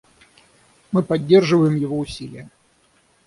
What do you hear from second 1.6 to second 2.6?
его усилия.